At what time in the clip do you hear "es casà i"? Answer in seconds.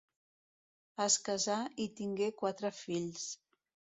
1.05-1.87